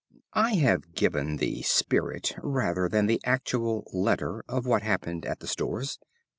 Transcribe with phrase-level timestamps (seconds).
[0.33, 5.47] I have given the spirit rather than the actual letter, of what happened at the
[5.47, 5.99] Stores.